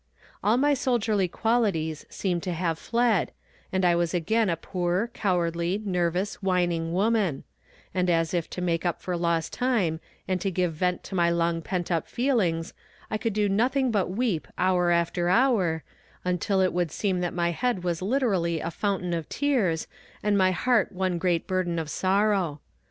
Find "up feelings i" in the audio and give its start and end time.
11.91-13.19